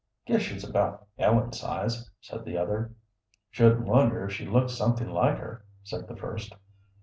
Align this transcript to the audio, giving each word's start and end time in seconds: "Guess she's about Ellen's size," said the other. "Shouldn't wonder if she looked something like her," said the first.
"Guess 0.25 0.41
she's 0.41 0.67
about 0.67 1.05
Ellen's 1.19 1.59
size," 1.59 2.09
said 2.21 2.43
the 2.43 2.57
other. 2.57 2.91
"Shouldn't 3.51 3.85
wonder 3.85 4.25
if 4.25 4.33
she 4.33 4.47
looked 4.47 4.71
something 4.71 5.11
like 5.11 5.37
her," 5.37 5.63
said 5.83 6.07
the 6.07 6.15
first. 6.15 6.55